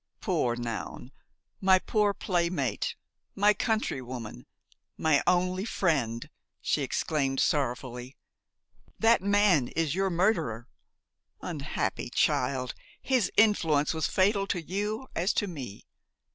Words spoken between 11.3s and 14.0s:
Unhappy child! his influence